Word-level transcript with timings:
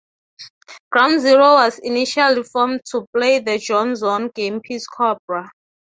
Ground-Zero 0.91 1.53
was 1.53 1.77
initially 1.77 2.41
formed 2.41 2.81
to 2.85 3.05
play 3.15 3.37
the 3.37 3.59
John 3.59 3.95
Zorn 3.95 4.29
game 4.29 4.59
piece 4.59 4.87
Cobra. 4.87 5.47